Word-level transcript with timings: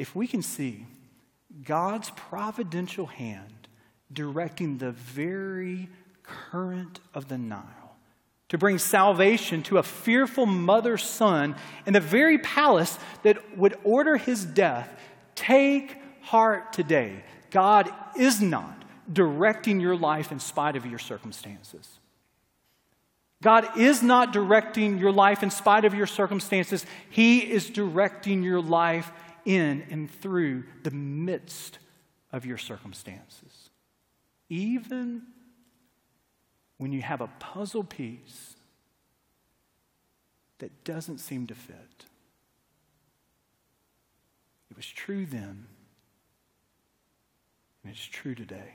if 0.00 0.16
we 0.16 0.26
can 0.26 0.40
see 0.40 0.86
God's 1.62 2.08
providential 2.16 3.04
hand 3.04 3.68
directing 4.10 4.78
the 4.78 4.92
very 4.92 5.90
current 6.22 7.00
of 7.12 7.28
the 7.28 7.36
Nile 7.36 7.96
to 8.48 8.56
bring 8.56 8.78
salvation 8.78 9.62
to 9.64 9.76
a 9.76 9.82
fearful 9.82 10.46
mother's 10.46 11.02
son 11.02 11.54
in 11.84 11.92
the 11.92 12.00
very 12.00 12.38
palace 12.38 12.98
that 13.24 13.58
would 13.58 13.76
order 13.84 14.16
his 14.16 14.42
death, 14.42 14.88
take 15.34 15.98
heart 16.22 16.72
today. 16.72 17.22
God 17.50 17.92
is 18.16 18.40
not 18.40 18.82
directing 19.12 19.80
your 19.80 19.96
life 19.96 20.32
in 20.32 20.40
spite 20.40 20.76
of 20.76 20.86
your 20.86 20.98
circumstances. 20.98 21.98
God 23.42 23.78
is 23.78 24.02
not 24.02 24.32
directing 24.32 24.98
your 24.98 25.12
life 25.12 25.42
in 25.42 25.50
spite 25.50 25.84
of 25.84 25.94
your 25.94 26.06
circumstances. 26.06 26.86
He 27.10 27.40
is 27.40 27.68
directing 27.68 28.42
your 28.42 28.60
life 28.62 29.10
in 29.44 29.84
and 29.90 30.10
through 30.10 30.64
the 30.82 30.90
midst 30.90 31.78
of 32.32 32.46
your 32.46 32.58
circumstances. 32.58 33.70
Even 34.48 35.22
when 36.78 36.92
you 36.92 37.02
have 37.02 37.20
a 37.20 37.28
puzzle 37.38 37.84
piece 37.84 38.56
that 40.58 40.84
doesn't 40.84 41.18
seem 41.18 41.46
to 41.46 41.54
fit. 41.54 42.06
It 44.70 44.76
was 44.76 44.86
true 44.86 45.26
then, 45.26 45.66
and 47.82 47.92
it's 47.92 48.04
true 48.04 48.34
today. 48.34 48.74